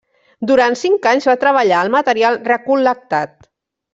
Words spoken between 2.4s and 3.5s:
recol·lectat.